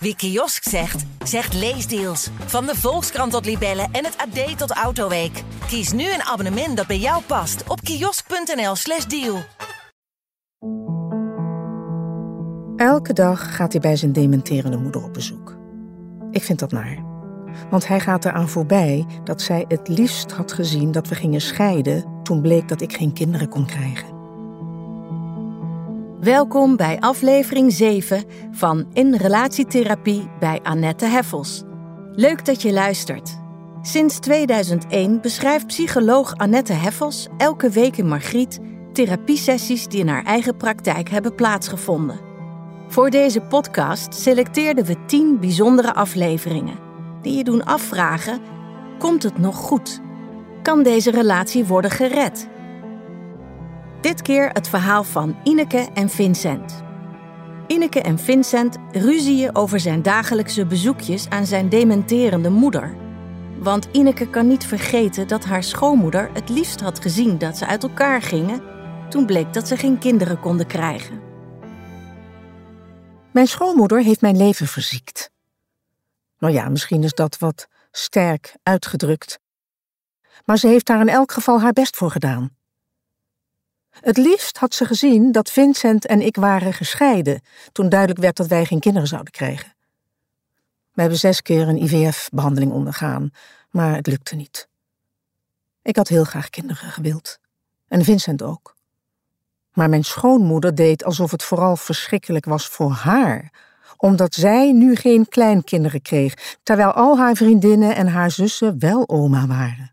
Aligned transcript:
Wie 0.00 0.16
kiosk 0.16 0.68
zegt, 0.68 1.04
zegt 1.24 1.54
leesdeals. 1.54 2.28
Van 2.46 2.66
de 2.66 2.74
Volkskrant 2.76 3.32
tot 3.32 3.44
Libellen 3.44 3.88
en 3.92 4.04
het 4.04 4.16
AD 4.16 4.58
tot 4.58 4.70
Autoweek. 4.70 5.42
Kies 5.66 5.92
nu 5.92 6.12
een 6.12 6.22
abonnement 6.22 6.76
dat 6.76 6.86
bij 6.86 6.98
jou 6.98 7.22
past 7.22 7.68
op 7.68 7.80
kiosk.nl/slash 7.80 9.04
deal. 9.04 9.38
Elke 12.76 13.12
dag 13.12 13.56
gaat 13.56 13.72
hij 13.72 13.80
bij 13.80 13.96
zijn 13.96 14.12
dementerende 14.12 14.76
moeder 14.76 15.04
op 15.04 15.12
bezoek. 15.12 15.56
Ik 16.30 16.42
vind 16.42 16.58
dat 16.58 16.72
naar. 16.72 17.04
Want 17.70 17.88
hij 17.88 18.00
gaat 18.00 18.24
eraan 18.24 18.48
voorbij 18.48 19.06
dat 19.24 19.42
zij 19.42 19.64
het 19.68 19.88
liefst 19.88 20.32
had 20.32 20.52
gezien 20.52 20.92
dat 20.92 21.08
we 21.08 21.14
gingen 21.14 21.40
scheiden 21.40 22.04
toen 22.22 22.40
bleek 22.40 22.68
dat 22.68 22.80
ik 22.80 22.92
geen 22.92 23.12
kinderen 23.12 23.48
kon 23.48 23.66
krijgen. 23.66 24.17
Welkom 26.20 26.76
bij 26.76 27.00
aflevering 27.00 27.72
7 27.72 28.24
van 28.50 28.86
In 28.92 29.14
Relatietherapie 29.14 30.28
bij 30.38 30.60
Annette 30.62 31.04
Heffels. 31.04 31.62
Leuk 32.12 32.44
dat 32.44 32.62
je 32.62 32.72
luistert. 32.72 33.38
Sinds 33.82 34.18
2001 34.18 35.20
beschrijft 35.20 35.66
psycholoog 35.66 36.36
Annette 36.36 36.72
Heffels 36.72 37.28
elke 37.36 37.70
week 37.70 37.96
in 37.96 38.06
Margriet 38.06 38.58
therapiesessies 38.92 39.86
die 39.86 40.00
in 40.00 40.08
haar 40.08 40.24
eigen 40.24 40.56
praktijk 40.56 41.08
hebben 41.08 41.34
plaatsgevonden. 41.34 42.20
Voor 42.88 43.10
deze 43.10 43.40
podcast 43.40 44.14
selecteerden 44.14 44.84
we 44.84 45.04
10 45.06 45.40
bijzondere 45.40 45.94
afleveringen 45.94 46.78
die 47.22 47.36
je 47.36 47.44
doen 47.44 47.64
afvragen: 47.64 48.40
komt 48.98 49.22
het 49.22 49.38
nog 49.38 49.56
goed? 49.56 50.00
Kan 50.62 50.82
deze 50.82 51.10
relatie 51.10 51.64
worden 51.64 51.90
gered? 51.90 52.48
Dit 54.00 54.22
keer 54.22 54.50
het 54.50 54.68
verhaal 54.68 55.04
van 55.04 55.36
Ineke 55.44 55.88
en 55.94 56.08
Vincent. 56.08 56.82
Ineke 57.66 58.00
en 58.00 58.18
Vincent 58.18 58.76
ruzieën 58.92 59.54
over 59.54 59.80
zijn 59.80 60.02
dagelijkse 60.02 60.66
bezoekjes 60.66 61.28
aan 61.28 61.46
zijn 61.46 61.68
dementerende 61.68 62.50
moeder. 62.50 62.96
Want 63.58 63.88
Ineke 63.92 64.30
kan 64.30 64.46
niet 64.46 64.66
vergeten 64.66 65.28
dat 65.28 65.44
haar 65.44 65.62
schoonmoeder 65.62 66.30
het 66.32 66.48
liefst 66.48 66.80
had 66.80 67.00
gezien 67.00 67.38
dat 67.38 67.58
ze 67.58 67.66
uit 67.66 67.82
elkaar 67.82 68.22
gingen 68.22 68.62
toen 69.08 69.26
bleek 69.26 69.52
dat 69.52 69.68
ze 69.68 69.76
geen 69.76 69.98
kinderen 69.98 70.40
konden 70.40 70.66
krijgen. 70.66 71.20
Mijn 73.32 73.46
schoonmoeder 73.46 74.02
heeft 74.02 74.20
mijn 74.20 74.36
leven 74.36 74.66
verziekt. 74.66 75.30
Nou 76.38 76.52
ja, 76.52 76.68
misschien 76.68 77.02
is 77.02 77.14
dat 77.14 77.38
wat 77.38 77.68
sterk 77.90 78.56
uitgedrukt. 78.62 79.38
Maar 80.44 80.56
ze 80.56 80.68
heeft 80.68 80.86
daar 80.86 81.00
in 81.00 81.08
elk 81.08 81.32
geval 81.32 81.60
haar 81.60 81.72
best 81.72 81.96
voor 81.96 82.10
gedaan. 82.10 82.57
Het 84.00 84.16
liefst 84.16 84.58
had 84.58 84.74
ze 84.74 84.84
gezien 84.84 85.32
dat 85.32 85.50
Vincent 85.50 86.06
en 86.06 86.20
ik 86.20 86.36
waren 86.36 86.72
gescheiden 86.72 87.40
toen 87.72 87.88
duidelijk 87.88 88.20
werd 88.20 88.36
dat 88.36 88.46
wij 88.46 88.64
geen 88.64 88.80
kinderen 88.80 89.08
zouden 89.08 89.32
krijgen. 89.32 89.72
We 90.92 91.00
hebben 91.00 91.18
zes 91.18 91.42
keer 91.42 91.68
een 91.68 91.82
IVF-behandeling 91.82 92.72
ondergaan, 92.72 93.30
maar 93.70 93.94
het 93.94 94.06
lukte 94.06 94.36
niet. 94.36 94.68
Ik 95.82 95.96
had 95.96 96.08
heel 96.08 96.24
graag 96.24 96.50
kinderen 96.50 96.90
gewild. 96.90 97.38
En 97.88 98.04
Vincent 98.04 98.42
ook. 98.42 98.76
Maar 99.72 99.88
mijn 99.88 100.04
schoonmoeder 100.04 100.74
deed 100.74 101.04
alsof 101.04 101.30
het 101.30 101.42
vooral 101.42 101.76
verschrikkelijk 101.76 102.44
was 102.44 102.68
voor 102.68 102.90
haar, 102.90 103.52
omdat 103.96 104.34
zij 104.34 104.72
nu 104.72 104.94
geen 104.94 105.28
kleinkinderen 105.28 106.02
kreeg, 106.02 106.56
terwijl 106.62 106.90
al 106.92 107.18
haar 107.18 107.36
vriendinnen 107.36 107.94
en 107.94 108.06
haar 108.06 108.30
zussen 108.30 108.78
wel 108.78 109.08
oma 109.08 109.46
waren. 109.46 109.92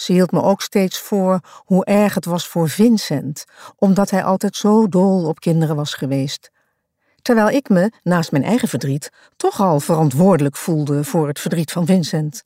Ze 0.00 0.12
hield 0.12 0.32
me 0.32 0.42
ook 0.42 0.62
steeds 0.62 0.98
voor 0.98 1.40
hoe 1.64 1.84
erg 1.84 2.14
het 2.14 2.24
was 2.24 2.46
voor 2.46 2.68
Vincent, 2.68 3.44
omdat 3.76 4.10
hij 4.10 4.24
altijd 4.24 4.56
zo 4.56 4.88
dol 4.88 5.26
op 5.26 5.40
kinderen 5.40 5.76
was 5.76 5.94
geweest. 5.94 6.50
Terwijl 7.22 7.48
ik 7.48 7.68
me, 7.68 7.92
naast 8.02 8.30
mijn 8.30 8.44
eigen 8.44 8.68
verdriet, 8.68 9.10
toch 9.36 9.60
al 9.60 9.80
verantwoordelijk 9.80 10.56
voelde 10.56 11.04
voor 11.04 11.28
het 11.28 11.40
verdriet 11.40 11.72
van 11.72 11.86
Vincent. 11.86 12.44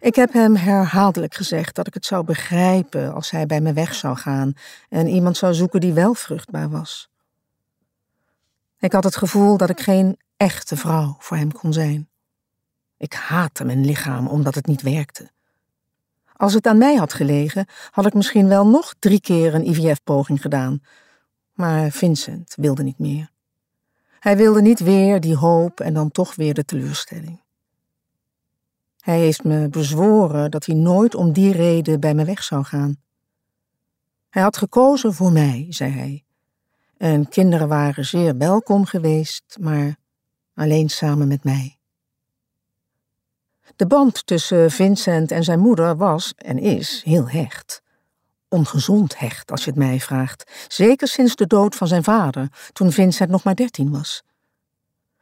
Ik 0.00 0.14
heb 0.14 0.32
hem 0.32 0.56
herhaaldelijk 0.56 1.34
gezegd 1.34 1.74
dat 1.74 1.86
ik 1.86 1.94
het 1.94 2.06
zou 2.06 2.24
begrijpen 2.24 3.14
als 3.14 3.30
hij 3.30 3.46
bij 3.46 3.60
me 3.60 3.72
weg 3.72 3.94
zou 3.94 4.16
gaan 4.16 4.52
en 4.88 5.06
iemand 5.06 5.36
zou 5.36 5.54
zoeken 5.54 5.80
die 5.80 5.92
wel 5.92 6.14
vruchtbaar 6.14 6.70
was. 6.70 7.10
Ik 8.78 8.92
had 8.92 9.04
het 9.04 9.16
gevoel 9.16 9.56
dat 9.56 9.70
ik 9.70 9.80
geen 9.80 10.18
echte 10.36 10.76
vrouw 10.76 11.16
voor 11.18 11.36
hem 11.36 11.52
kon 11.52 11.72
zijn. 11.72 12.08
Ik 12.96 13.12
haatte 13.12 13.64
mijn 13.64 13.84
lichaam 13.84 14.26
omdat 14.26 14.54
het 14.54 14.66
niet 14.66 14.82
werkte. 14.82 15.30
Als 16.38 16.54
het 16.54 16.66
aan 16.66 16.78
mij 16.78 16.94
had 16.94 17.12
gelegen, 17.12 17.66
had 17.90 18.06
ik 18.06 18.14
misschien 18.14 18.48
wel 18.48 18.66
nog 18.66 18.94
drie 18.98 19.20
keer 19.20 19.54
een 19.54 19.68
IVF-poging 19.68 20.40
gedaan. 20.40 20.80
Maar 21.52 21.90
Vincent 21.90 22.54
wilde 22.56 22.82
niet 22.82 22.98
meer. 22.98 23.30
Hij 24.18 24.36
wilde 24.36 24.62
niet 24.62 24.80
weer 24.80 25.20
die 25.20 25.36
hoop 25.36 25.80
en 25.80 25.94
dan 25.94 26.10
toch 26.10 26.34
weer 26.34 26.54
de 26.54 26.64
teleurstelling. 26.64 27.40
Hij 29.00 29.18
heeft 29.18 29.44
me 29.44 29.68
bezworen 29.68 30.50
dat 30.50 30.66
hij 30.66 30.74
nooit 30.74 31.14
om 31.14 31.32
die 31.32 31.52
reden 31.52 32.00
bij 32.00 32.14
me 32.14 32.24
weg 32.24 32.42
zou 32.42 32.64
gaan. 32.64 32.96
Hij 34.30 34.42
had 34.42 34.56
gekozen 34.56 35.14
voor 35.14 35.32
mij, 35.32 35.66
zei 35.68 35.92
hij. 35.92 36.24
En 36.96 37.28
kinderen 37.28 37.68
waren 37.68 38.04
zeer 38.04 38.36
welkom 38.36 38.84
geweest, 38.84 39.56
maar 39.60 39.96
alleen 40.54 40.88
samen 40.88 41.28
met 41.28 41.44
mij. 41.44 41.77
De 43.76 43.86
band 43.86 44.26
tussen 44.26 44.70
Vincent 44.70 45.30
en 45.30 45.44
zijn 45.44 45.60
moeder 45.60 45.96
was 45.96 46.32
en 46.36 46.58
is 46.58 47.02
heel 47.04 47.28
hecht. 47.28 47.82
Ongezond 48.48 49.18
hecht, 49.18 49.50
als 49.50 49.64
je 49.64 49.70
het 49.70 49.78
mij 49.78 50.00
vraagt. 50.00 50.50
Zeker 50.68 51.08
sinds 51.08 51.36
de 51.36 51.46
dood 51.46 51.74
van 51.74 51.86
zijn 51.86 52.04
vader, 52.04 52.48
toen 52.72 52.92
Vincent 52.92 53.30
nog 53.30 53.44
maar 53.44 53.54
dertien 53.54 53.90
was. 53.90 54.22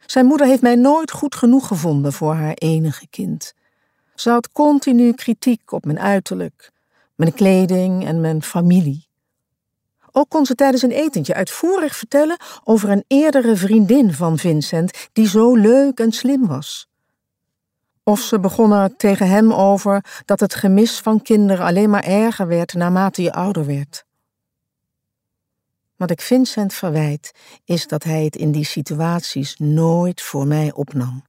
Zijn 0.06 0.26
moeder 0.26 0.46
heeft 0.46 0.62
mij 0.62 0.74
nooit 0.74 1.10
goed 1.10 1.34
genoeg 1.34 1.66
gevonden 1.66 2.12
voor 2.12 2.34
haar 2.34 2.54
enige 2.54 3.06
kind. 3.10 3.54
Ze 4.14 4.30
had 4.30 4.52
continu 4.52 5.12
kritiek 5.12 5.72
op 5.72 5.84
mijn 5.84 6.00
uiterlijk, 6.00 6.72
mijn 7.14 7.34
kleding 7.34 8.06
en 8.06 8.20
mijn 8.20 8.42
familie. 8.42 9.08
Ook 10.12 10.28
kon 10.28 10.46
ze 10.46 10.54
tijdens 10.54 10.82
een 10.82 10.90
etentje 10.90 11.34
uitvoerig 11.34 11.96
vertellen 11.96 12.36
over 12.64 12.90
een 12.90 13.04
eerdere 13.06 13.56
vriendin 13.56 14.12
van 14.12 14.38
Vincent 14.38 15.08
die 15.12 15.28
zo 15.28 15.54
leuk 15.54 15.98
en 15.98 16.12
slim 16.12 16.46
was. 16.46 16.88
Of 18.08 18.20
ze 18.20 18.40
begonnen 18.40 18.96
tegen 18.96 19.28
hem 19.28 19.52
over 19.52 20.04
dat 20.24 20.40
het 20.40 20.54
gemis 20.54 20.98
van 20.98 21.22
kinderen 21.22 21.66
alleen 21.66 21.90
maar 21.90 22.04
erger 22.04 22.46
werd 22.46 22.74
naarmate 22.74 23.22
je 23.22 23.32
ouder 23.32 23.66
werd. 23.66 24.04
Wat 25.96 26.10
ik 26.10 26.20
Vincent 26.20 26.74
verwijt, 26.74 27.32
is 27.64 27.86
dat 27.86 28.02
hij 28.02 28.24
het 28.24 28.36
in 28.36 28.52
die 28.52 28.64
situaties 28.64 29.56
nooit 29.58 30.22
voor 30.22 30.46
mij 30.46 30.72
opnam. 30.72 31.24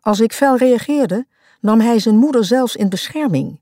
Als 0.00 0.20
ik 0.20 0.32
fel 0.32 0.56
reageerde, 0.56 1.26
nam 1.60 1.80
hij 1.80 1.98
zijn 1.98 2.16
moeder 2.16 2.44
zelfs 2.44 2.76
in 2.76 2.88
bescherming. 2.88 3.60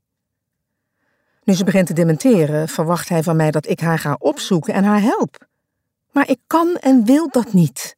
Nu 1.43 1.53
ze 1.53 1.63
begint 1.63 1.87
te 1.87 1.93
dementeren, 1.93 2.67
verwacht 2.67 3.09
hij 3.09 3.23
van 3.23 3.35
mij 3.35 3.51
dat 3.51 3.67
ik 3.67 3.79
haar 3.79 3.99
ga 3.99 4.15
opzoeken 4.19 4.73
en 4.73 4.83
haar 4.83 5.01
help. 5.01 5.47
Maar 6.11 6.29
ik 6.29 6.39
kan 6.47 6.75
en 6.75 7.05
wil 7.05 7.29
dat 7.29 7.53
niet. 7.53 7.97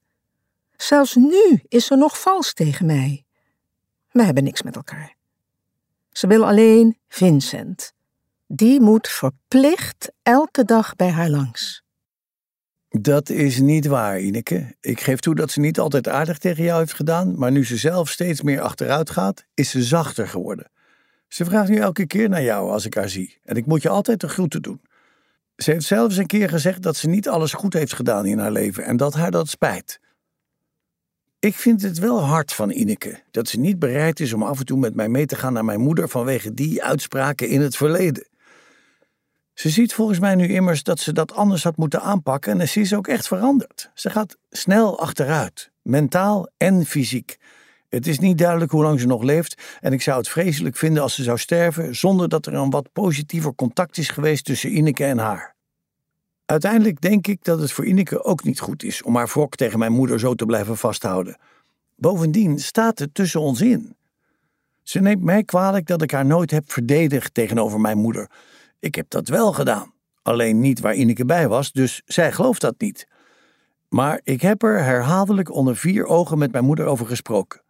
Zelfs 0.77 1.15
nu 1.15 1.61
is 1.67 1.85
ze 1.85 1.95
nog 1.95 2.19
vals 2.19 2.53
tegen 2.53 2.85
mij. 2.85 3.23
We 4.11 4.23
hebben 4.23 4.43
niks 4.43 4.61
met 4.61 4.75
elkaar. 4.75 5.15
Ze 6.11 6.27
wil 6.27 6.45
alleen 6.47 6.97
Vincent. 7.07 7.93
Die 8.47 8.79
moet 8.79 9.07
verplicht 9.07 10.11
elke 10.23 10.65
dag 10.65 10.95
bij 10.95 11.09
haar 11.09 11.29
langs. 11.29 11.83
Dat 12.89 13.29
is 13.29 13.59
niet 13.59 13.85
waar, 13.85 14.19
Ineke. 14.19 14.75
Ik 14.81 15.01
geef 15.01 15.19
toe 15.19 15.35
dat 15.35 15.51
ze 15.51 15.59
niet 15.59 15.79
altijd 15.79 16.07
aardig 16.07 16.37
tegen 16.37 16.63
jou 16.63 16.79
heeft 16.79 16.93
gedaan, 16.93 17.37
maar 17.37 17.51
nu 17.51 17.65
ze 17.65 17.77
zelf 17.77 18.09
steeds 18.09 18.41
meer 18.41 18.61
achteruit 18.61 19.09
gaat, 19.09 19.45
is 19.53 19.69
ze 19.69 19.83
zachter 19.83 20.27
geworden. 20.27 20.71
Ze 21.27 21.45
vraagt 21.45 21.69
nu 21.69 21.77
elke 21.77 22.07
keer 22.07 22.29
naar 22.29 22.43
jou 22.43 22.71
als 22.71 22.85
ik 22.85 22.93
haar 22.93 23.09
zie, 23.09 23.39
en 23.43 23.55
ik 23.55 23.65
moet 23.65 23.81
je 23.81 23.89
altijd 23.89 24.19
de 24.21 24.29
groeten 24.29 24.61
doen. 24.61 24.81
Ze 25.55 25.71
heeft 25.71 25.85
zelfs 25.85 26.17
een 26.17 26.27
keer 26.27 26.49
gezegd 26.49 26.81
dat 26.81 26.95
ze 26.95 27.07
niet 27.07 27.29
alles 27.29 27.53
goed 27.53 27.73
heeft 27.73 27.93
gedaan 27.93 28.25
in 28.25 28.39
haar 28.39 28.51
leven 28.51 28.85
en 28.85 28.97
dat 28.97 29.13
haar 29.13 29.31
dat 29.31 29.49
spijt. 29.49 29.99
Ik 31.41 31.55
vind 31.55 31.81
het 31.81 31.99
wel 31.99 32.21
hard 32.21 32.53
van 32.53 32.71
Ineke 32.71 33.19
dat 33.31 33.47
ze 33.47 33.59
niet 33.59 33.79
bereid 33.79 34.19
is 34.19 34.33
om 34.33 34.43
af 34.43 34.59
en 34.59 34.65
toe 34.65 34.77
met 34.79 34.95
mij 34.95 35.09
mee 35.09 35.25
te 35.25 35.35
gaan 35.35 35.53
naar 35.53 35.65
mijn 35.65 35.79
moeder 35.79 36.09
vanwege 36.09 36.53
die 36.53 36.83
uitspraken 36.83 37.49
in 37.49 37.61
het 37.61 37.75
verleden. 37.75 38.27
Ze 39.53 39.69
ziet 39.69 39.93
volgens 39.93 40.19
mij 40.19 40.35
nu 40.35 40.47
immers 40.47 40.83
dat 40.83 40.99
ze 40.99 41.13
dat 41.13 41.33
anders 41.33 41.63
had 41.63 41.77
moeten 41.77 42.01
aanpakken 42.01 42.59
en 42.59 42.67
ze 42.67 42.79
is 42.79 42.93
ook 42.93 43.07
echt 43.07 43.27
veranderd. 43.27 43.91
Ze 43.93 44.09
gaat 44.09 44.37
snel 44.49 44.99
achteruit, 44.99 45.71
mentaal 45.81 46.49
en 46.57 46.85
fysiek. 46.85 47.37
Het 47.89 48.07
is 48.07 48.19
niet 48.19 48.37
duidelijk 48.37 48.71
hoe 48.71 48.83
lang 48.83 48.99
ze 48.99 49.07
nog 49.07 49.23
leeft 49.23 49.61
en 49.79 49.93
ik 49.93 50.01
zou 50.01 50.17
het 50.17 50.29
vreselijk 50.29 50.75
vinden 50.75 51.03
als 51.03 51.15
ze 51.15 51.23
zou 51.23 51.37
sterven 51.37 51.95
zonder 51.95 52.29
dat 52.29 52.45
er 52.45 52.53
een 52.53 52.69
wat 52.69 52.91
positiever 52.93 53.55
contact 53.55 53.97
is 53.97 54.09
geweest 54.09 54.45
tussen 54.45 54.77
Ineke 54.77 55.05
en 55.05 55.17
haar. 55.17 55.57
Uiteindelijk 56.49 57.01
denk 57.01 57.27
ik 57.27 57.43
dat 57.43 57.59
het 57.59 57.71
voor 57.71 57.85
Ineke 57.85 58.23
ook 58.23 58.43
niet 58.43 58.59
goed 58.59 58.83
is 58.83 59.03
om 59.03 59.15
haar 59.15 59.27
wrok 59.27 59.55
tegen 59.55 59.79
mijn 59.79 59.91
moeder 59.91 60.19
zo 60.19 60.33
te 60.33 60.45
blijven 60.45 60.77
vasthouden. 60.77 61.37
Bovendien 61.95 62.59
staat 62.59 62.99
het 62.99 63.13
tussen 63.13 63.41
ons 63.41 63.61
in. 63.61 63.95
Ze 64.83 64.99
neemt 64.99 65.23
mij 65.23 65.43
kwalijk 65.43 65.87
dat 65.87 66.01
ik 66.01 66.11
haar 66.11 66.25
nooit 66.25 66.51
heb 66.51 66.71
verdedigd 66.71 67.33
tegenover 67.33 67.79
mijn 67.79 67.97
moeder. 67.97 68.29
Ik 68.79 68.95
heb 68.95 69.09
dat 69.09 69.27
wel 69.27 69.53
gedaan, 69.53 69.93
alleen 70.21 70.59
niet 70.59 70.79
waar 70.79 70.93
Ineke 70.93 71.25
bij 71.25 71.47
was, 71.47 71.71
dus 71.71 72.01
zij 72.05 72.31
gelooft 72.31 72.61
dat 72.61 72.75
niet. 72.77 73.07
Maar 73.89 74.21
ik 74.23 74.41
heb 74.41 74.63
er 74.63 74.83
herhaaldelijk 74.83 75.51
onder 75.51 75.75
vier 75.75 76.05
ogen 76.05 76.37
met 76.37 76.51
mijn 76.51 76.65
moeder 76.65 76.85
over 76.85 77.05
gesproken. 77.05 77.61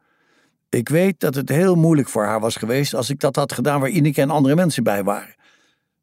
Ik 0.70 0.90
weet 0.90 1.20
dat 1.20 1.36
het 1.36 1.50
heel 1.50 1.76
moeilijk 1.76 2.10
voor 2.10 2.26
haar 2.26 2.40
was 2.40 2.56
geweest 2.56 2.94
als 2.94 3.10
ik 3.10 3.20
dat 3.20 3.36
had 3.36 3.54
gedaan 3.54 3.80
waar 3.80 3.90
Ineke 3.90 4.22
en 4.22 4.30
andere 4.30 4.56
mensen 4.56 4.84
bij 4.84 5.04
waren. 5.04 5.36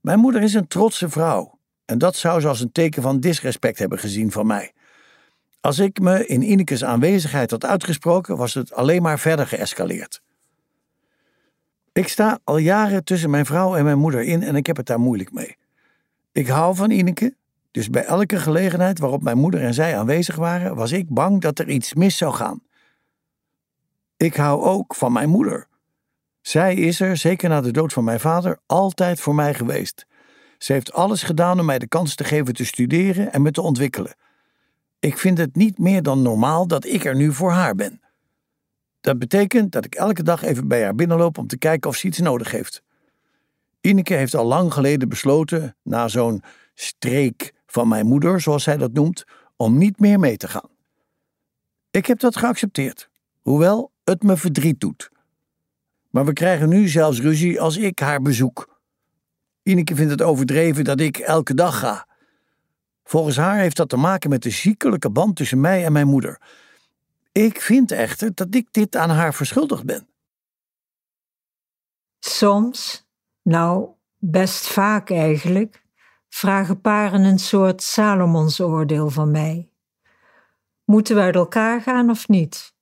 Mijn 0.01 0.19
moeder 0.19 0.43
is 0.43 0.55
een 0.55 0.69
trotse 0.69 1.09
vrouw 1.09 1.56
en 1.87 1.99
dat 1.99 2.17
zou 2.17 2.41
ze 2.41 2.49
als 2.49 2.61
een 2.61 2.73
teken 2.73 3.03
van 3.03 3.21
disrespect 3.21 3.79
hebben 3.79 3.99
gezien 3.99 4.33
van 4.33 4.47
mij. 4.47 4.73
Als 5.61 5.79
ik 5.79 6.01
me 6.01 6.27
in 6.27 6.43
Inekes 6.43 6.85
aanwezigheid 6.85 7.51
had 7.51 7.65
uitgesproken, 7.65 8.37
was 8.37 8.55
het 8.55 8.73
alleen 8.73 9.03
maar 9.03 9.19
verder 9.19 9.47
geëscaleerd. 9.47 10.23
Ik 11.93 12.09
sta 12.09 12.39
al 12.45 12.59
jaren 12.59 13.05
tussen 13.05 13.31
mijn 13.31 13.47
vrouw 13.47 13.77
en 13.77 13.85
mijn 13.85 13.99
moeder 13.99 14.23
in 14.23 14.43
en 14.43 14.57
ik 14.57 14.67
heb 14.67 14.77
het 14.77 14.87
daar 14.87 15.01
moeilijk 15.01 15.33
mee. 15.33 15.57
Ik 16.33 16.47
hou 16.47 16.75
van 16.75 16.91
Ineke, 16.91 17.35
dus 17.71 17.91
bij 17.91 18.05
elke 18.05 18.39
gelegenheid 18.39 18.99
waarop 18.99 19.23
mijn 19.23 19.39
moeder 19.39 19.63
en 19.63 19.75
zij 19.75 19.99
aanwezig 19.99 20.37
waren, 20.37 20.77
was 20.77 20.93
ik 20.93 21.09
bang 21.09 21.41
dat 21.41 21.59
er 21.59 21.69
iets 21.69 21.95
mis 21.95 22.17
zou 22.17 22.35
gaan. 22.35 22.63
Ik 24.17 24.35
hou 24.35 24.63
ook 24.63 24.95
van 24.95 25.13
mijn 25.13 25.29
moeder. 25.29 25.67
Zij 26.41 26.75
is 26.75 27.01
er, 27.01 27.17
zeker 27.17 27.49
na 27.49 27.61
de 27.61 27.71
dood 27.71 27.93
van 27.93 28.05
mijn 28.05 28.21
vader, 28.21 28.59
altijd 28.67 29.21
voor 29.21 29.35
mij 29.35 29.55
geweest. 29.55 30.07
Ze 30.59 30.73
heeft 30.73 30.93
alles 30.93 31.23
gedaan 31.23 31.61
om 31.61 31.67
mij 31.67 31.79
de 31.79 31.89
kans 31.89 32.15
te 32.15 32.25
geven 32.25 32.55
te 32.55 32.65
studeren 32.65 33.33
en 33.33 33.43
me 33.43 33.51
te 33.51 33.63
ontwikkelen. 33.63 34.15
Ik 34.99 35.19
vind 35.19 35.39
het 35.39 35.57
niet 35.57 35.79
meer 35.79 36.03
dan 36.03 36.23
normaal 36.23 36.67
dat 36.67 36.85
ik 36.85 37.05
er 37.05 37.17
nu 37.17 37.33
voor 37.33 37.51
haar 37.51 37.75
ben. 37.75 38.01
Dat 39.01 39.19
betekent 39.19 39.73
dat 39.73 39.85
ik 39.85 39.95
elke 39.95 40.23
dag 40.23 40.43
even 40.43 40.69
bij 40.69 40.83
haar 40.83 40.95
binnenloop 40.95 41.39
om 41.39 41.47
te 41.47 41.59
kijken 41.59 41.91
of 41.91 41.97
ze 41.97 42.07
iets 42.07 42.19
nodig 42.19 42.51
heeft. 42.51 42.83
Ineke 43.81 44.15
heeft 44.15 44.35
al 44.35 44.45
lang 44.45 44.73
geleden 44.73 45.09
besloten, 45.09 45.77
na 45.83 46.09
zo'n 46.09 46.43
streek 46.75 47.53
van 47.67 47.89
mijn 47.89 48.07
moeder, 48.07 48.41
zoals 48.41 48.63
zij 48.63 48.77
dat 48.77 48.93
noemt, 48.93 49.25
om 49.57 49.79
niet 49.79 50.01
meer 50.01 50.19
mee 50.19 50.37
te 50.37 50.49
gaan. 50.49 50.69
Ik 51.91 52.07
heb 52.07 52.21
dat 52.21 52.37
geaccepteerd, 52.37 53.09
hoewel 53.43 53.91
het 54.05 54.23
me 54.23 54.37
verdriet 54.37 54.81
doet. 54.81 55.11
Maar 56.11 56.25
we 56.25 56.33
krijgen 56.33 56.69
nu 56.69 56.89
zelfs 56.89 57.21
ruzie 57.21 57.61
als 57.61 57.77
ik 57.77 57.99
haar 57.99 58.23
bezoek. 58.23 58.76
Ineke 59.67 59.95
vindt 59.95 60.11
het 60.11 60.23
overdreven 60.23 60.85
dat 60.85 61.01
ik 61.01 61.19
elke 61.19 61.55
dag 61.55 61.79
ga. 61.79 62.07
Volgens 63.05 63.37
haar 63.37 63.59
heeft 63.59 63.77
dat 63.77 63.89
te 63.89 63.97
maken 63.97 64.31
met 64.31 64.43
de 64.43 64.51
ziekelijke 64.51 65.11
band 65.11 65.37
tussen 65.37 65.61
mij 65.61 65.85
en 65.85 65.93
mijn 65.93 66.07
moeder. 66.07 66.41
Ik 67.33 67.61
vind 67.61 67.91
echter 67.93 68.35
dat 68.35 68.55
ik 68.55 68.69
dit 68.71 68.97
aan 68.97 69.11
haar 69.11 69.35
verschuldigd 69.35 69.85
ben. 69.85 70.09
Soms, 72.19 73.07
nou 73.43 73.89
best 74.19 74.67
vaak 74.67 75.11
eigenlijk, 75.11 75.83
vragen 76.29 76.81
paren 76.81 77.25
een 77.25 77.39
soort 77.39 77.83
Salomonsoordeel 77.83 79.11
van 79.11 79.31
mij. 79.31 79.69
Moeten 80.85 81.17
we 81.17 81.23
uit 81.23 81.35
elkaar 81.35 81.81
gaan 81.81 82.11
of 82.11 82.29
niet? 82.29 82.75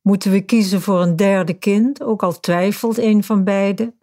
Moeten 0.00 0.30
we 0.30 0.40
kiezen 0.40 0.80
voor 0.80 1.02
een 1.02 1.16
derde 1.16 1.54
kind, 1.54 2.02
ook 2.02 2.22
al 2.22 2.40
twijfelt 2.40 2.98
een 2.98 3.24
van 3.24 3.44
beiden? 3.44 3.95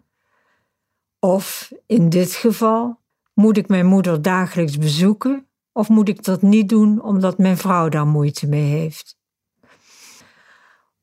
Of 1.24 1.72
in 1.86 2.08
dit 2.08 2.32
geval, 2.32 3.00
moet 3.34 3.56
ik 3.56 3.68
mijn 3.68 3.86
moeder 3.86 4.22
dagelijks 4.22 4.78
bezoeken 4.78 5.46
of 5.72 5.88
moet 5.88 6.08
ik 6.08 6.24
dat 6.24 6.42
niet 6.42 6.68
doen 6.68 7.02
omdat 7.02 7.38
mijn 7.38 7.56
vrouw 7.56 7.88
daar 7.88 8.06
moeite 8.06 8.46
mee 8.48 8.70
heeft? 8.70 9.16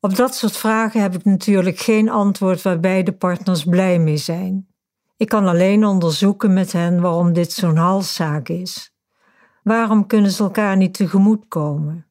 Op 0.00 0.16
dat 0.16 0.34
soort 0.34 0.56
vragen 0.56 1.00
heb 1.00 1.14
ik 1.14 1.24
natuurlijk 1.24 1.78
geen 1.78 2.08
antwoord 2.08 2.62
waar 2.62 2.80
beide 2.80 3.12
partners 3.12 3.64
blij 3.64 3.98
mee 3.98 4.16
zijn. 4.16 4.68
Ik 5.16 5.28
kan 5.28 5.46
alleen 5.46 5.84
onderzoeken 5.84 6.52
met 6.52 6.72
hen 6.72 7.00
waarom 7.00 7.32
dit 7.32 7.52
zo'n 7.52 7.76
halszaak 7.76 8.48
is. 8.48 8.94
Waarom 9.62 10.06
kunnen 10.06 10.30
ze 10.30 10.42
elkaar 10.42 10.76
niet 10.76 10.94
tegemoetkomen? 10.94 12.06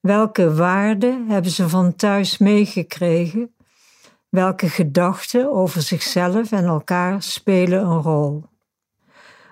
Welke 0.00 0.54
waarden 0.54 1.28
hebben 1.28 1.50
ze 1.50 1.68
van 1.68 1.96
thuis 1.96 2.38
meegekregen? 2.38 3.53
Welke 4.34 4.68
gedachten 4.68 5.52
over 5.52 5.82
zichzelf 5.82 6.52
en 6.52 6.64
elkaar 6.64 7.22
spelen 7.22 7.86
een 7.86 8.02
rol? 8.02 8.44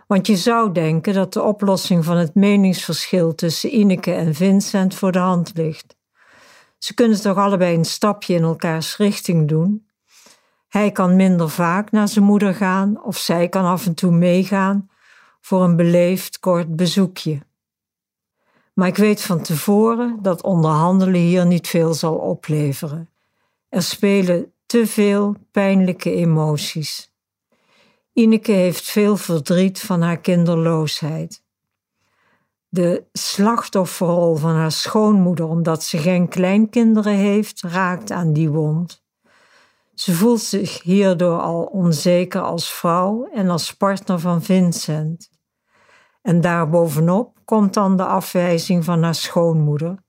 Want 0.06 0.26
je 0.26 0.36
zou 0.36 0.72
denken 0.72 1.14
dat 1.14 1.32
de 1.32 1.42
oplossing 1.42 2.04
van 2.04 2.16
het 2.16 2.34
meningsverschil 2.34 3.34
tussen 3.34 3.74
Ineke 3.74 4.12
en 4.12 4.34
Vincent 4.34 4.94
voor 4.94 5.12
de 5.12 5.18
hand 5.18 5.52
ligt. 5.54 5.96
Ze 6.78 6.94
kunnen 6.94 7.20
toch 7.20 7.36
allebei 7.36 7.76
een 7.76 7.84
stapje 7.84 8.34
in 8.34 8.42
elkaars 8.42 8.96
richting 8.96 9.48
doen. 9.48 9.86
Hij 10.68 10.92
kan 10.92 11.16
minder 11.16 11.50
vaak 11.50 11.90
naar 11.90 12.08
zijn 12.08 12.24
moeder 12.24 12.54
gaan 12.54 13.04
of 13.04 13.16
zij 13.16 13.48
kan 13.48 13.64
af 13.64 13.86
en 13.86 13.94
toe 13.94 14.12
meegaan 14.12 14.90
voor 15.40 15.62
een 15.64 15.76
beleefd 15.76 16.38
kort 16.38 16.76
bezoekje. 16.76 17.40
Maar 18.72 18.88
ik 18.88 18.96
weet 18.96 19.22
van 19.22 19.42
tevoren 19.42 20.18
dat 20.22 20.42
onderhandelen 20.42 21.20
hier 21.20 21.46
niet 21.46 21.68
veel 21.68 21.94
zal 21.94 22.14
opleveren. 22.14 23.10
Er 23.68 23.82
spelen 23.82 24.52
te 24.72 24.86
veel 24.86 25.34
pijnlijke 25.50 26.10
emoties. 26.12 27.14
Ineke 28.12 28.52
heeft 28.52 28.90
veel 28.90 29.16
verdriet 29.16 29.80
van 29.80 30.02
haar 30.02 30.20
kinderloosheid. 30.20 31.42
De 32.68 33.04
slachtofferrol 33.12 34.36
van 34.36 34.54
haar 34.54 34.72
schoonmoeder, 34.72 35.48
omdat 35.48 35.84
ze 35.84 35.98
geen 35.98 36.28
kleinkinderen 36.28 37.14
heeft, 37.14 37.62
raakt 37.62 38.10
aan 38.10 38.32
die 38.32 38.50
wond. 38.50 39.02
Ze 39.94 40.12
voelt 40.14 40.40
zich 40.40 40.82
hierdoor 40.82 41.40
al 41.40 41.62
onzeker 41.62 42.40
als 42.40 42.72
vrouw 42.72 43.28
en 43.32 43.48
als 43.48 43.72
partner 43.72 44.18
van 44.18 44.42
Vincent. 44.42 45.30
En 46.22 46.40
daarbovenop 46.40 47.38
komt 47.44 47.74
dan 47.74 47.96
de 47.96 48.04
afwijzing 48.04 48.84
van 48.84 49.02
haar 49.02 49.14
schoonmoeder 49.14 50.04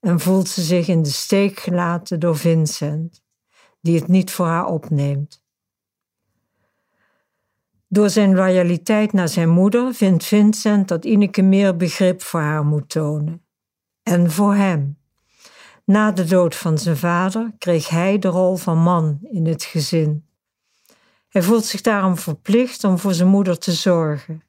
en 0.00 0.20
voelt 0.20 0.48
ze 0.48 0.62
zich 0.62 0.88
in 0.88 1.02
de 1.02 1.10
steek 1.10 1.58
gelaten 1.58 2.20
door 2.20 2.36
Vincent, 2.36 3.26
die 3.80 3.98
het 3.98 4.08
niet 4.08 4.30
voor 4.30 4.46
haar 4.46 4.66
opneemt. 4.66 5.42
Door 7.88 8.10
zijn 8.10 8.34
loyaliteit 8.34 9.12
naar 9.12 9.28
zijn 9.28 9.48
moeder 9.48 9.94
vindt 9.94 10.24
Vincent 10.24 10.88
dat 10.88 11.04
Ineke 11.04 11.42
meer 11.42 11.76
begrip 11.76 12.22
voor 12.22 12.40
haar 12.40 12.64
moet 12.64 12.88
tonen. 12.88 13.42
En 14.02 14.30
voor 14.30 14.54
hem. 14.54 14.98
Na 15.84 16.12
de 16.12 16.24
dood 16.24 16.54
van 16.54 16.78
zijn 16.78 16.96
vader 16.96 17.52
kreeg 17.58 17.88
hij 17.88 18.18
de 18.18 18.28
rol 18.28 18.56
van 18.56 18.78
man 18.78 19.18
in 19.22 19.46
het 19.46 19.64
gezin. 19.64 20.26
Hij 21.28 21.42
voelt 21.42 21.64
zich 21.64 21.80
daarom 21.80 22.16
verplicht 22.16 22.84
om 22.84 22.98
voor 22.98 23.14
zijn 23.14 23.28
moeder 23.28 23.58
te 23.58 23.72
zorgen 23.72 24.42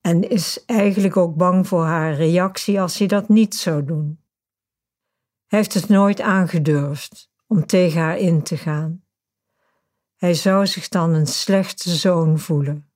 en 0.00 0.28
is 0.28 0.64
eigenlijk 0.64 1.16
ook 1.16 1.36
bang 1.36 1.68
voor 1.68 1.84
haar 1.84 2.14
reactie 2.14 2.80
als 2.80 2.98
hij 2.98 3.06
dat 3.06 3.28
niet 3.28 3.54
zou 3.54 3.84
doen. 3.84 4.20
Hij 5.46 5.58
heeft 5.58 5.74
het 5.74 5.88
nooit 5.88 6.20
aangedurfd 6.20 7.31
om 7.52 7.66
tegen 7.66 8.00
haar 8.00 8.18
in 8.18 8.42
te 8.42 8.56
gaan. 8.56 9.04
Hij 10.16 10.34
zou 10.34 10.66
zich 10.66 10.88
dan 10.88 11.14
een 11.14 11.26
slechte 11.26 11.90
zoon 11.90 12.38
voelen. 12.38 12.90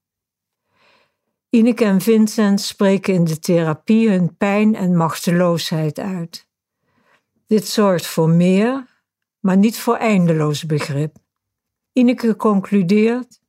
Ineke 1.50 1.84
en 1.84 2.00
Vincent 2.00 2.60
spreken 2.60 3.14
in 3.14 3.24
de 3.24 3.38
therapie 3.38 4.10
hun 4.10 4.36
pijn 4.36 4.74
en 4.74 4.96
machteloosheid 4.96 5.98
uit. 5.98 6.48
Dit 7.46 7.68
zorgt 7.68 8.06
voor 8.06 8.28
meer, 8.28 8.86
maar 9.40 9.56
niet 9.56 9.78
voor 9.78 9.96
eindeloos 9.96 10.66
begrip. 10.66 11.16
Ineke 11.92 12.36
concludeert: 12.36 13.40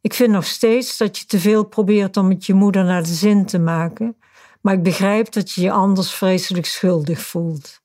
Ik 0.00 0.14
vind 0.14 0.32
nog 0.32 0.46
steeds 0.46 0.96
dat 0.96 1.18
je 1.18 1.26
te 1.26 1.38
veel 1.38 1.64
probeert 1.64 2.16
om 2.16 2.30
het 2.30 2.46
je 2.46 2.54
moeder 2.54 2.84
naar 2.84 3.02
de 3.02 3.14
zin 3.14 3.46
te 3.46 3.58
maken, 3.58 4.16
maar 4.60 4.74
ik 4.74 4.82
begrijp 4.82 5.32
dat 5.32 5.52
je 5.52 5.60
je 5.60 5.72
anders 5.72 6.14
vreselijk 6.14 6.66
schuldig 6.66 7.20
voelt. 7.20 7.84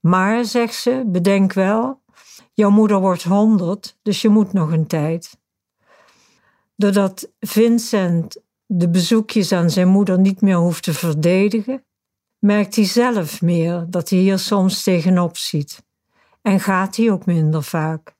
Maar, 0.00 0.44
zegt 0.44 0.74
ze, 0.74 1.04
bedenk 1.06 1.52
wel, 1.52 2.02
jouw 2.52 2.70
moeder 2.70 3.00
wordt 3.00 3.22
honderd, 3.22 3.98
dus 4.02 4.22
je 4.22 4.28
moet 4.28 4.52
nog 4.52 4.72
een 4.72 4.86
tijd. 4.86 5.38
Doordat 6.76 7.32
Vincent 7.40 8.36
de 8.66 8.88
bezoekjes 8.88 9.52
aan 9.52 9.70
zijn 9.70 9.88
moeder 9.88 10.18
niet 10.18 10.40
meer 10.40 10.56
hoeft 10.56 10.82
te 10.82 10.94
verdedigen, 10.94 11.84
merkt 12.38 12.76
hij 12.76 12.84
zelf 12.84 13.42
meer 13.42 13.86
dat 13.88 14.08
hij 14.08 14.18
hier 14.18 14.38
soms 14.38 14.82
tegenop 14.82 15.36
ziet 15.36 15.82
en 16.42 16.60
gaat 16.60 16.96
hij 16.96 17.10
ook 17.10 17.26
minder 17.26 17.62
vaak. 17.62 18.14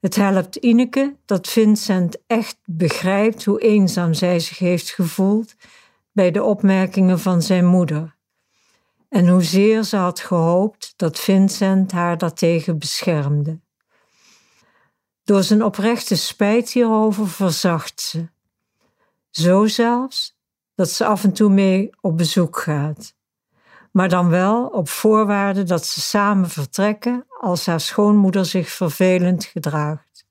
Het 0.00 0.16
helpt 0.16 0.56
Ineke 0.56 1.16
dat 1.24 1.48
Vincent 1.48 2.18
echt 2.26 2.58
begrijpt 2.64 3.44
hoe 3.44 3.60
eenzaam 3.60 4.14
zij 4.14 4.40
zich 4.40 4.58
heeft 4.58 4.90
gevoeld 4.90 5.54
bij 6.12 6.30
de 6.30 6.42
opmerkingen 6.42 7.18
van 7.18 7.42
zijn 7.42 7.66
moeder 7.66 8.18
en 9.10 9.28
hoezeer 9.28 9.82
ze 9.82 9.96
had 9.96 10.20
gehoopt 10.20 10.92
dat 10.96 11.18
Vincent 11.18 11.92
haar 11.92 12.18
daartegen 12.18 12.78
beschermde. 12.78 13.60
Door 15.24 15.42
zijn 15.42 15.64
oprechte 15.64 16.16
spijt 16.16 16.70
hierover 16.70 17.28
verzacht 17.28 18.00
ze. 18.00 18.28
Zo 19.30 19.66
zelfs 19.66 20.38
dat 20.74 20.90
ze 20.90 21.04
af 21.04 21.24
en 21.24 21.32
toe 21.32 21.50
mee 21.50 21.90
op 22.00 22.16
bezoek 22.16 22.58
gaat. 22.58 23.14
Maar 23.92 24.08
dan 24.08 24.28
wel 24.28 24.66
op 24.66 24.88
voorwaarde 24.88 25.62
dat 25.62 25.86
ze 25.86 26.00
samen 26.00 26.48
vertrekken 26.48 27.26
als 27.40 27.66
haar 27.66 27.80
schoonmoeder 27.80 28.44
zich 28.44 28.68
vervelend 28.68 29.44
gedraagt. 29.44 30.24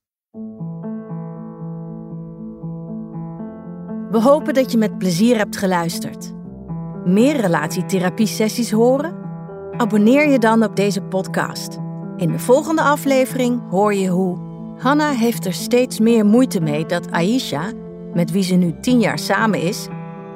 We 4.10 4.22
hopen 4.22 4.54
dat 4.54 4.72
je 4.72 4.78
met 4.78 4.98
plezier 4.98 5.38
hebt 5.38 5.58
geluisterd. 5.58 6.39
Meer 7.06 7.36
relatietherapie-sessies 7.36 8.72
horen? 8.72 9.16
Abonneer 9.78 10.30
je 10.30 10.40
dan 10.40 10.64
op 10.64 10.76
deze 10.76 11.02
podcast. 11.02 11.78
In 12.18 12.32
de 12.32 12.40
volgende 12.40 12.82
aflevering 12.82 13.70
hoor 13.70 13.94
je 13.94 14.08
hoe 14.08 14.38
Hanna 14.78 15.12
heeft 15.12 15.46
er 15.46 15.54
steeds 15.54 16.00
meer 16.00 16.26
moeite 16.26 16.62
mee 16.62 16.86
dat 16.86 17.12
Aisha, 17.12 17.72
met 18.14 18.32
wie 18.32 18.44
ze 18.44 18.56
nu 18.56 18.76
tien 18.82 19.00
jaar 19.00 19.20
samen 19.20 19.62
is, 19.62 19.88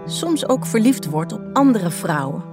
soms 0.05 0.47
ook 0.47 0.65
verliefd 0.65 1.09
wordt 1.09 1.33
op 1.33 1.41
andere 1.53 1.89
vrouwen. 1.89 2.52